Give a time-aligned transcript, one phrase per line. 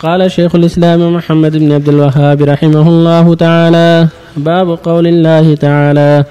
[0.00, 6.24] قال شيخ الإسلام محمد بن عبد الوهاب رحمه الله تعالى باب قول الله تعالى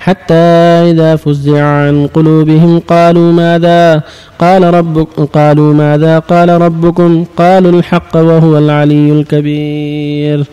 [0.00, 0.44] حتى
[0.90, 4.02] إذا فزع عن قلوبهم قالوا ماذا؟
[4.38, 10.44] قال ربك قالوا ماذا؟ قال ربكم قالوا الحق وهو العلي الكبير.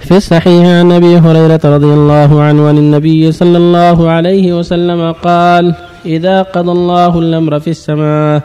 [0.00, 5.74] في الصحيح عن أبي هريرة رضي الله عنه عن النبي صلى الله عليه وسلم قال
[6.06, 8.42] إذا قضى الله الأمر في السماء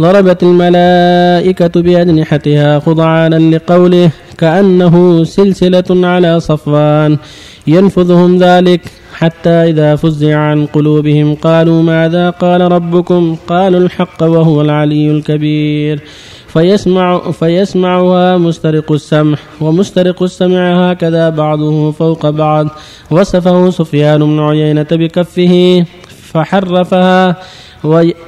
[0.00, 7.18] ضربت الملائكة بأجنحتها خضعانا لقوله كأنه سلسلة على صفوان.
[7.66, 8.80] ينفذهم ذلك
[9.14, 16.00] حتى إذا فزع عن قلوبهم قالوا ماذا قال ربكم؟ قالوا الحق وهو العلي الكبير.
[16.48, 22.66] فيسمع فيسمعها مسترق السمع ومسترق السمع هكذا بعضه فوق بعض.
[23.10, 25.84] وصفه سفيان بن عيينة بكفه.
[26.32, 27.36] فحرفها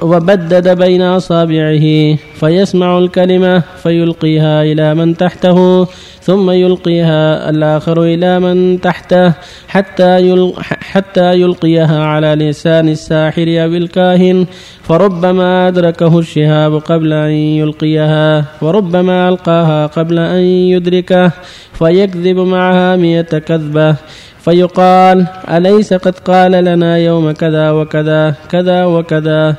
[0.01, 5.87] وبدد بين أصابعه فيسمع الكلمة فيلقيها إلى من تحته
[6.21, 9.33] ثم يلقيها الآخر إلى من تحته
[9.67, 10.33] حتى
[10.81, 14.45] حتى يلقيها على لسان الساحر أو الكاهن
[14.83, 20.41] فربما أدركه الشهاب قبل أن يلقيها وربما ألقاها قبل أن
[20.73, 21.31] يدركه
[21.73, 23.95] فيكذب معها مئة كذبة
[24.43, 29.55] فيقال أليس قد قال لنا يوم كذا وكذا كذا وكذا؟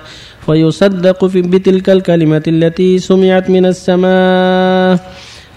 [0.46, 4.98] فيصدق في بتلك الكلمة التي سمعت من السماء.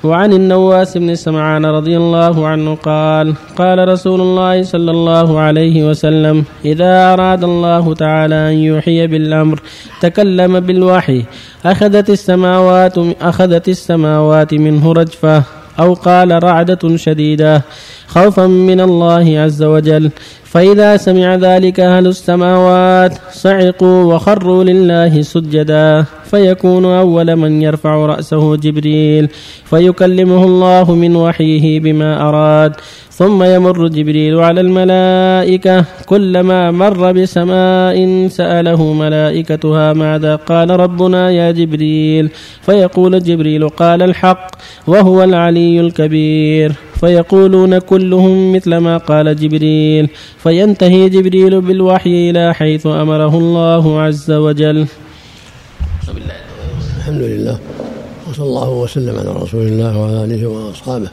[0.03, 6.45] وعن النواس بن سمعان رضي الله عنه قال قال رسول الله صلى الله عليه وسلم
[6.66, 9.62] إذا أراد الله تعالى أن يوحي بالأمر
[10.02, 11.25] تكلم بالوحي
[11.66, 15.44] أخذت السماوات أخذت السماوات منه رجفة
[15.80, 17.62] أو قال رعدة شديدة.
[18.08, 20.11] خوفا من الله عز وجل.
[20.44, 26.05] فإذا سمع ذلك أهل السماوات صعقوا وخروا لله سجدا.
[26.31, 29.30] فيكون أول من يرفع رأسه جبريل.
[29.66, 32.73] فيكلمه الله من وحيه بما أراد.
[33.11, 35.85] ثم يمر جبريل على الملائكة.
[36.05, 42.29] كلما مر بسماء سأله ملائكتها ماذا قال ربنا يا جبريل.
[42.62, 44.51] فيقول جبريل قال الحق
[44.88, 46.72] وهو العلي الكبير.
[47.00, 50.09] فيقولون كلهم مثل ما قال جبريل.
[50.38, 54.88] فينتهي جبريل بالوحي إلى حيث أمره الله عز وجل.
[56.97, 57.59] الحمد لله.
[58.30, 61.09] وصلى الله وسلم على رسول الله وعلى آله وأصحابه.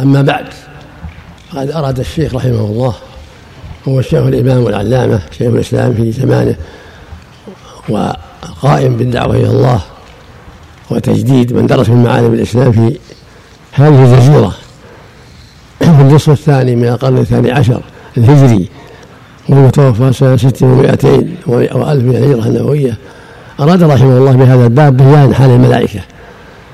[0.00, 0.46] أما بعد
[1.56, 2.94] قد أراد الشيخ رحمه الله
[3.88, 6.56] هو الشيخ الإمام والعلامة شيخ الإسلام في زمانه
[7.88, 9.80] وقائم بالدعوة إلى الله
[10.90, 12.98] وتجديد من درس من معالم الإسلام في
[13.72, 14.54] هذه الجزيرة.
[15.78, 17.80] في النصف الثاني من القرن الثاني عشر
[18.16, 18.68] الهجري
[19.48, 22.96] وهو توفى سنة ست ومائتين وألف من الهجرة النبوية.
[23.60, 26.00] أراد رحمه الله بهذا الباب بيان حال الملائكة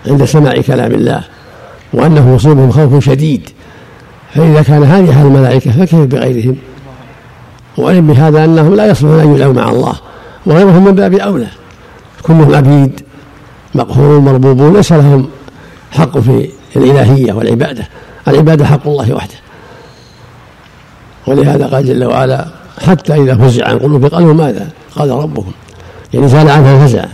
[0.06, 1.22] عند سماع كلام الله
[1.92, 3.48] وأنه يصيبهم خوف شديد.
[4.34, 6.56] فإذا كان هذه حال الملائكة فكيف بغيرهم؟
[7.78, 9.94] وعلم بهذا أنهم لا يصلحون أن يدعوا مع الله
[10.46, 11.48] وغيرهم من باب أولى.
[12.22, 13.00] كلهم عبيد
[13.74, 15.28] مقهورون مربوبون ليس لهم
[15.92, 17.88] حق في الإلهية والعبادة.
[18.30, 19.34] العبادة حق الله وحده.
[21.26, 22.46] ولهذا قال جل وعلا
[22.86, 25.52] حتى إذا فزع عن قلوب قالوا ماذا؟ قال ربكم
[26.14, 27.04] يعني زال عنها الفزع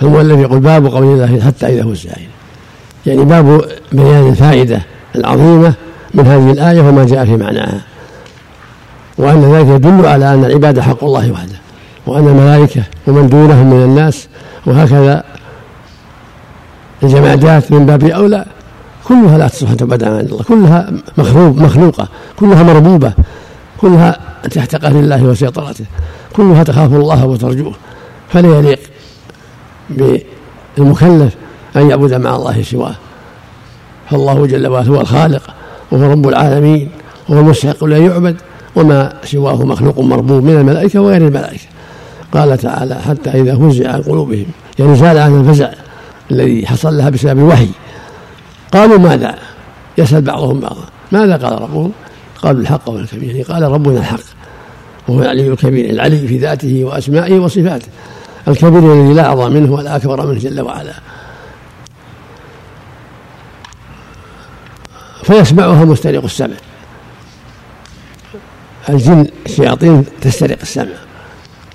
[0.00, 2.10] فهو الذي يقول باب قول الله حتى إذا فزع.
[3.06, 4.82] يعني باب بيان الفائدة
[5.16, 5.74] العظيمة
[6.14, 7.80] من هذه الآية وما جاء في معناها.
[9.18, 11.56] وأن ذلك يدل على أن العبادة حق الله وحده
[12.06, 14.28] وأن الملائكة ومن دونهم من الناس
[14.66, 15.24] وهكذا
[17.02, 18.44] الجمادات من باب أولى.
[19.12, 20.42] كلها لا تصلح أن تعبد عن الله.
[20.42, 22.08] كلها مخلوق مخلوقة.
[22.36, 23.12] كلها مربوبة.
[23.80, 24.18] كلها
[24.50, 25.84] تحت قهر الله وسيطرته.
[26.36, 27.74] كلها تخاف الله وترجوه.
[28.28, 28.80] فلا يليق
[30.76, 31.34] بالمكلف
[31.76, 32.94] أن يعبد مع الله سواه.
[34.10, 35.42] فالله جل وعلا هو الخالق
[35.92, 36.88] وهو رب العالمين
[37.28, 38.36] وهو المستحق لا يعبد
[38.76, 41.66] وما سواه مخلوق مربوب من الملائكة وغير الملائكة.
[42.34, 44.46] قال تعالى حتى إذا فزع عن قلوبهم.
[44.78, 45.70] يعني زال عن الفزع
[46.30, 47.68] الذي حصل لها بسبب الوحي.
[48.72, 49.38] قالوا ماذا؟
[49.98, 50.84] يسأل بعضهم بعضا.
[51.12, 51.92] ماذا قال ربهم؟
[52.42, 53.44] قالوا الحق والكبير.
[53.44, 54.20] قال ربنا الحق.
[55.08, 57.88] وهو العلي الكبير العلي في ذاته وأسمائه وصفاته.
[58.48, 60.94] الكبير الذي لا أعظم منه ولا أكبر منه جل وعلا.
[65.22, 66.56] فيسمعها مسترق السمع.
[68.88, 70.94] الجن الشياطين تسترق السمع.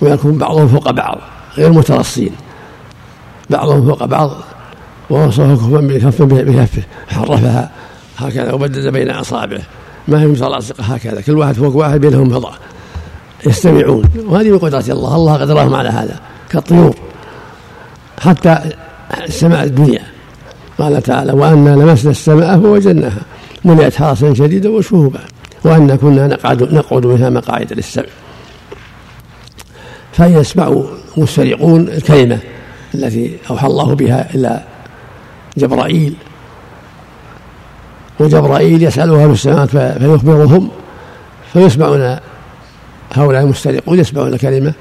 [0.01, 1.17] ويكون بعضهم فوق بعض
[1.57, 2.31] غير مترصين.
[3.49, 4.31] بعضهم فوق بعض
[5.09, 7.71] ووصفه كفا بكف بكفه حرفها
[8.17, 9.61] هكذا وبدد بين أصابعه.
[10.07, 11.21] ما هي متلاصقه هكذا.
[11.21, 12.53] كل واحد فوق واحد بينهم فضاء.
[13.45, 14.03] يستمعون.
[14.25, 15.15] وهذه من قدرة الله.
[15.15, 16.19] الله قدرهم على هذا.
[16.49, 16.95] كالطيور.
[18.19, 18.59] حتى
[19.23, 20.01] السماء الدنيا.
[20.77, 23.21] قال تعالى وأنا لمسنا السماء فوجدناها
[23.65, 25.19] ملئت حرسا شديدا وشهوبا.
[25.63, 28.05] وأنا كنا نقعد نقعد منها مقاعد للسمع.
[30.11, 30.83] فيسمع
[31.17, 32.39] المسترقون الكلمة
[32.95, 34.63] التي أوحى الله بها إلى
[35.57, 36.13] جبرائيل
[38.19, 40.69] وجبرائيل يسألها في السماوات فيخبرهم
[41.53, 42.17] فيسمعون
[43.13, 44.73] هؤلاء المسترقون يسمعون كلمة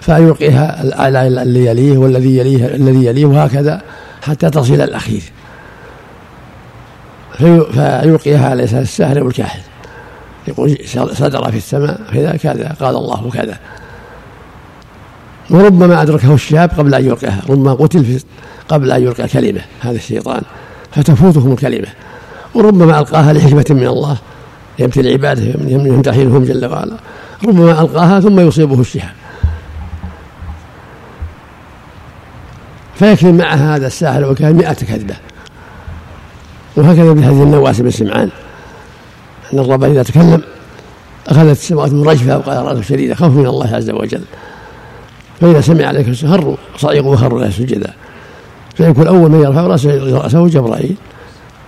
[0.00, 3.82] فيلقيها الأعلى اللي يليه والذي يليه الذي يليه وهكذا
[4.22, 5.22] حتى تصل الأخير.
[7.72, 9.60] فيلقيها على لسان والكاهن
[10.48, 10.78] يقول
[11.12, 13.58] صدر في السماء كذا كذا قال الله كذا.
[15.56, 18.20] وربما أدركه الشاب قبل أن يلقيها ربما قتل
[18.68, 20.42] قبل أن يلقى كلمة هذا الشيطان
[20.92, 21.86] فتفوتهم الكلمة.
[22.54, 24.16] وربما ألقاها لحكمة من الله
[24.78, 26.96] يبتلي عبادة يمتحنهم جل وعلا.
[27.46, 29.14] ربما ألقاها ثم يصيبه الشهاب.
[32.94, 35.14] فيكفي مع هذا الساحر وكان مئة كذبة.
[36.76, 38.30] وهكذا بهذه النواس بن سمعان.
[39.52, 40.42] أن الرب إذا تكلم
[41.28, 44.22] أخذت السماوات من رجفة وقال رأته شديدة خوف من الله عز وجل.
[45.40, 47.92] فإذا سمع عليك هروا صعقوا وخروا له سجدا
[48.74, 50.96] فيكون أول من يرفع رأسه رأسه جبرائيل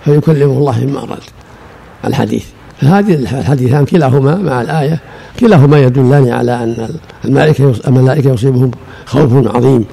[0.05, 1.19] فيكلمه الله مما أراد
[2.05, 2.45] الحديث.
[2.81, 4.99] فهذه الحديثان كلاهما مع الآية
[5.39, 6.89] كلاهما يدلان على أن
[7.25, 8.71] الملائكة الملائكة يصيبهم
[9.05, 9.85] خوف عظيم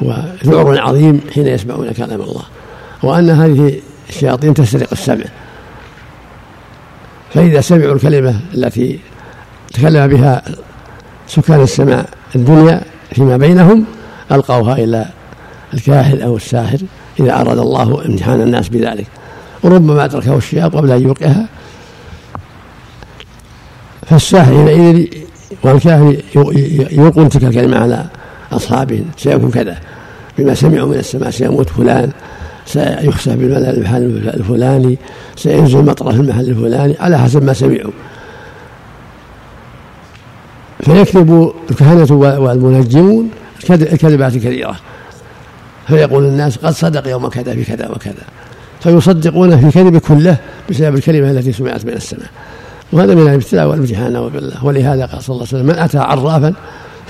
[0.00, 2.42] وذعر عظيم حين يسمعون كلام الله.
[3.02, 5.24] وأن هذه الشياطين تسترق السمع.
[7.34, 8.98] فإذا سمعوا الكلمة التي
[9.72, 10.42] تكلم بها
[11.26, 12.82] سكان السماء الدنيا
[13.14, 13.84] فيما بينهم
[14.32, 15.06] ألقوها إلى
[15.74, 16.78] الكاهن أو الساحر
[17.20, 19.06] إذا أراد الله امتحان الناس بذلك.
[19.62, 21.46] وربما أدركه الشياب قبل أن يلقيها
[24.06, 25.06] فالساحر حينئذ
[25.62, 26.16] والكاهن
[26.90, 28.04] يلقون تلك الكلمة على
[28.52, 29.78] أصحابهم سيكون كذا.
[30.38, 32.10] بما سمعوا من السماء سيموت فلان.
[32.66, 34.98] سيخسف بالمحل الفلاني.
[35.36, 36.96] سينزل مطر في المحل الفلاني.
[37.00, 37.90] على حسب ما سمعوا.
[40.82, 43.30] فيكذب الكهنة والمنجمون
[43.70, 44.76] الكذبات الكثيرة
[45.88, 48.24] فيقول الناس قد صدق يوم كذا في كذا وكذا.
[48.80, 50.36] فيصدقون في كذب كله
[50.70, 52.30] بسبب الكلمة التي سمعت من السماء.
[52.92, 54.64] وهذا من الابتلاء والامتحان بالله.
[54.64, 56.54] ولهذا قال صلى الله عليه وسلم من أتى عرافا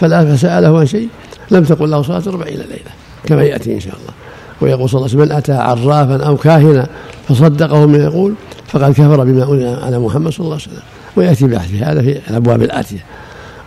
[0.01, 1.09] فلا فسأله عن شيء
[1.51, 2.91] لم تقل له صلاة أربعين ليلة.
[3.27, 4.13] كما يأتي إن شاء الله.
[4.61, 6.87] ويقول صلى الله عليه وسلم من أتى عرافا أو كاهنا
[7.29, 8.35] فصدقه من يقول
[8.69, 10.83] فقد كفر بما أنزل على محمد صلى الله عليه وسلم.
[11.17, 13.05] ويأتي بحث هذا في الأبواب الآتية.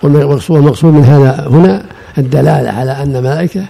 [0.03, 1.85] والمقصود من هذا هنا
[2.17, 3.65] الدلالة على أن الملائكة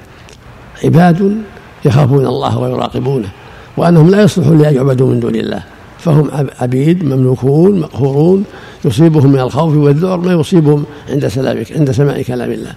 [0.84, 1.42] عباد
[1.86, 3.30] يخافون الله ويراقبونه
[3.78, 5.64] وأنهم لا يصلحون لأن يعبدوا من دون الله
[6.00, 8.46] فهم عبيد مملوكون مقهورون
[8.86, 12.74] يصيبهم من الخوف والذعر ما يصيبهم عند سلامك عند سماع كلام الله.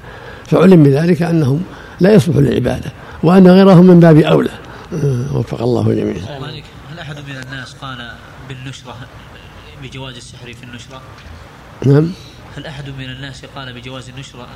[0.46, 1.62] فعلم بذلك أنهم
[2.00, 2.92] لا يصلحون للعبادة
[3.22, 4.50] وأن غيرهم من باب أولى.
[5.34, 6.38] وفق الله جميعا.
[6.92, 7.98] هل أحد من الناس قال
[8.48, 8.96] بالنشرة
[9.82, 11.00] بجواز السحر في النشرة؟
[11.86, 12.10] نعم.
[12.56, 14.46] هل أحد من الناس قال بجواز النشرة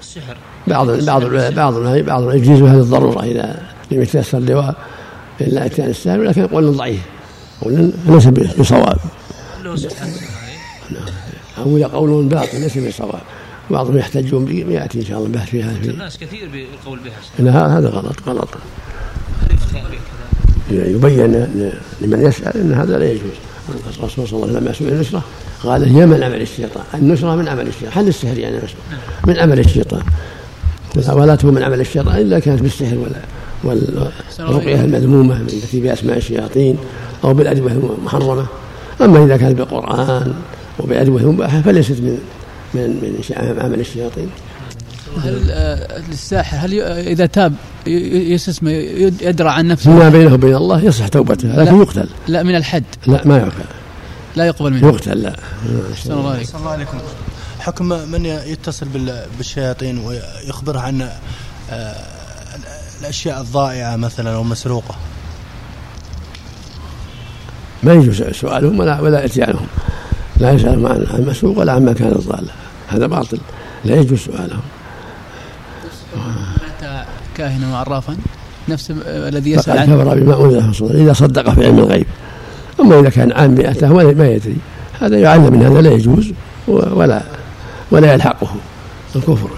[0.00, 0.36] السحر؟
[0.66, 1.24] بعض بعض
[1.54, 4.74] بعض بعض يجيزها للضرورة إذا لم يتيسر لواء
[5.40, 7.00] إلا إتيان السائل ولكن قول ضعيف.
[7.62, 8.98] قول ليس بصواب.
[11.58, 13.20] أو قول باطل ليس بصواب.
[13.70, 17.00] بعضهم يحتجون به ياتي إن شاء الله بحث في هذا الناس كثير بالقول
[17.38, 18.48] بها هذا غلط غلط.
[20.70, 21.32] يبين
[22.00, 23.30] لمن يسأل إن هذا لا يجوز.
[23.98, 25.24] الرسول صلى الله عليه وسلم لما سئل النشرة.
[25.64, 26.84] قال هي من عمل الشيطان.
[26.94, 27.92] النشرة من عمل الشيطان.
[27.92, 28.58] حل السحر يعني
[29.26, 30.02] من عمل الشيطان.
[31.08, 33.20] ولا تكون من عمل الشيطان إلا كانت بالسحر ولا
[34.38, 36.76] والرقية المذمومة التي بأسماء الشياطين
[37.24, 38.46] أو بالأدوية المحرمة.
[39.00, 40.34] أما إذا كانت بالقرآن
[40.78, 42.18] وبادويه مباحه فليست من
[42.74, 44.28] من من عمل الشياطين.
[45.24, 45.50] هل
[46.12, 47.54] الساحر هل إذا تاب
[47.86, 48.72] يسمى
[49.22, 52.08] يدرى عن نفسه؟ فيما بينه وبين الله يصح توبته لكن يقتل.
[52.28, 52.84] لا من الحد.
[53.06, 53.64] لا ما يقتل.
[54.36, 55.36] لا يقبل منه يقتل لا.
[56.04, 56.14] صلى
[56.54, 56.98] الله عليكم.
[57.58, 58.86] حكم من يتصل
[59.38, 61.08] بالشياطين ويخبرها عن
[61.70, 61.94] آه،
[63.00, 64.94] الأشياء الضائعة مثلا أو مسروقة؟
[67.82, 69.66] ما يجوز سؤالهم ولا ولا إتيانهم.
[70.36, 72.52] لا يسألهم عن المسروق ولا عما كان ضالا
[72.88, 73.38] هذا باطل.
[73.84, 74.62] لا يجوز سؤالهم.
[76.16, 77.06] مات
[77.36, 78.16] كاهنا وعرافا.
[78.68, 82.06] نفس الذي يسأل عنه كفر بما أنزل إذا صدق في علم الغيب.
[82.80, 84.56] أما إذا كان عامئته ما يدري.
[85.00, 86.32] هذا يعلم من هذا لا يجوز
[86.68, 87.22] ولا
[87.90, 88.48] ولا يلحقه
[89.16, 89.50] الكفر.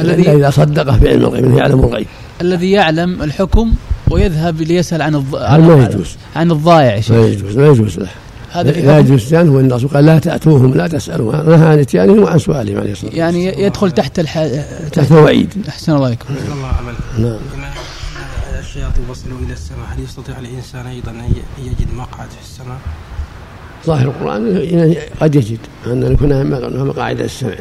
[0.00, 2.06] الذي إذا صدق في علم الغيب إنه يعلم الغيب.
[2.40, 3.72] الذي يعلم الحكم
[4.10, 5.36] ويذهب ليسأل عن الض...
[5.36, 6.16] ما يجوز.
[6.36, 8.08] عن الضائع لا يجوز لا يجوز له.
[8.54, 12.78] هذا لا يجوز هو النص قال لا تأتوهم لا تسألوا نهى عن اتيانهم وعن سؤالهم
[12.78, 14.46] عليه الصلاة يعني يدخل تحت الح...
[14.92, 16.34] تحت الوعيد أحسن الله عليكم.
[16.52, 17.38] الله عمل نعم.
[18.74, 19.86] الشياطين وصلوا إلى السماء.
[19.88, 22.78] هل يستطيع الإنسان أيضا أن يجد مقعد في السماء؟
[23.86, 27.54] ظاهر القرآن قد يجد أن يكون مقاعد السمع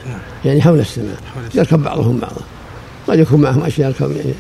[0.46, 1.18] يعني حول السماء.
[1.56, 2.42] يركب بعضهم بعضا.
[3.08, 4.34] قد يكون معهم أشياء يركب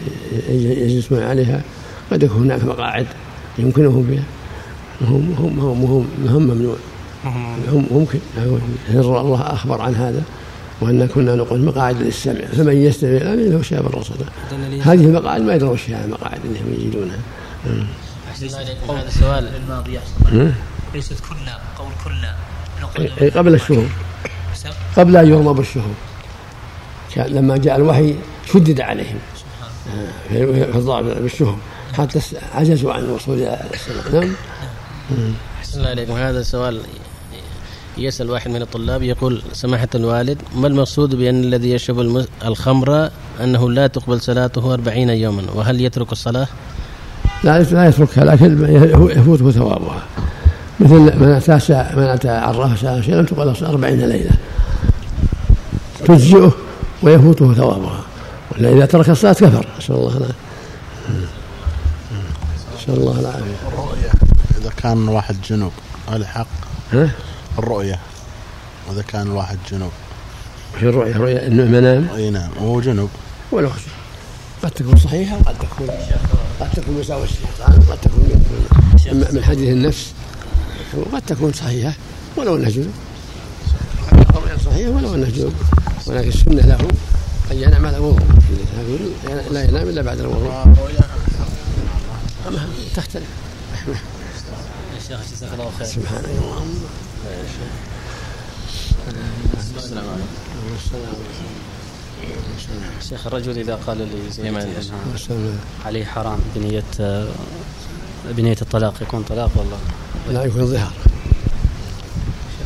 [0.50, 1.62] يجلسون عليها.
[2.12, 3.08] قد يكون هناك مقاعد
[3.58, 4.24] يمكنهم بها.
[5.01, 6.75] هم هم هم هم, هم ممنوع.
[7.72, 8.20] هم ممكن.
[8.89, 10.24] الله أخبر عن هذا.
[10.84, 14.25] وأن كنا نقول مقاعد للسمع فمن يستمع الآن له شاب الرصد
[14.84, 17.20] هذه المقاعد ما يدرون وش هي المقاعد اللي هم يجدونها.
[18.90, 20.00] هذا السؤال الماضي
[20.94, 22.36] ليست كنا قول كنا
[23.36, 23.88] قبل الشهور.
[24.98, 25.94] قبل أن يرمى بالشهور
[27.18, 28.16] لما جاء الوحي
[28.54, 29.18] شدد عليهم.
[30.30, 31.58] في الضعف بالشهور
[31.94, 32.20] حتى
[32.54, 34.25] عجزوا عن الوصول إلى السماء.
[34.25, 34.36] نعم.
[35.60, 36.82] أحسن الله عليكم هذا سؤال
[37.98, 43.10] يسأل واحد من الطلاب يقول سماحة الوالد ما المقصود بأن الذي يشرب الخمر
[43.44, 46.48] أنه لا تقبل صلاته أربعين يوما؟ وهل يترك الصلاة؟
[47.44, 48.66] لا لا يتركها لكن
[49.20, 50.04] يفوته ثوابها
[50.80, 54.32] مثل من أتى من أتى عرافة شيئا تقبل أربعين ليلة.
[56.06, 56.52] تجزئه
[57.04, 58.02] ويفوته ثوابها
[58.52, 59.68] ولا إذا ترك الصلاة كفر.
[59.80, 60.36] نسأل الله العافية.
[62.78, 63.56] نسأل الله العافية.
[63.68, 64.12] الرؤية
[64.62, 65.72] إذا كان واحد جنوب
[66.12, 66.48] هل حق؟
[66.94, 67.10] ها؟
[67.60, 68.00] الرؤية
[68.92, 69.92] إذا كان الواحد جنوب.
[70.80, 73.10] في الرؤية رؤية إنه منام؟ أي نعم وهو جنوب.
[73.52, 73.70] ولو
[74.64, 75.88] قد تكون صحيحة وقد تكون
[76.60, 78.24] قد تكون مساوي الشيطان وقد تكون
[79.12, 80.14] من, من حديث النفس.
[80.94, 81.94] وقد تكون صحيحة
[82.38, 82.94] ولو أنها جنوب.
[84.66, 85.54] صحيحة ولو أنها جنوب.
[86.08, 86.88] ولكن السنة له
[87.52, 88.20] أن ينام على وضوء.
[89.52, 90.76] لا ينام إلا بعد الوضوء.
[92.96, 93.28] تختلف
[95.13, 95.88] شيخ جزاك الله خير.
[95.88, 96.82] سبحانك اللهم
[99.77, 100.27] السلام عليكم
[103.10, 104.93] شيخ الرجل إذا قال لزوجته
[105.86, 106.84] عليه حرام بنية
[108.25, 109.77] بنية الطلاق يكون طلاق والله؟
[110.32, 110.93] لا يكون ظهار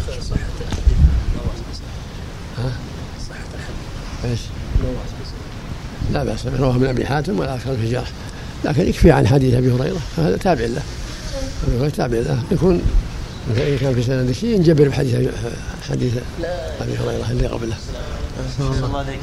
[0.07, 0.37] شيخ صحة
[2.57, 2.71] ها؟
[3.29, 4.39] صحة إيش؟
[6.13, 8.11] لا بأس رواه من أبي حاتم ولا أكثر في جرح
[8.65, 10.81] لكن يكفي عن حديث أبي هريرة فهذا تابع له.
[11.67, 12.43] هريرة تابع له.
[12.51, 12.81] يكون
[13.51, 15.15] إذا كان في سند شيء ينجبر بحديث
[15.89, 16.13] حديث
[16.81, 17.77] أبي هريرة اللي قبله.
[18.59, 19.19] الله عليك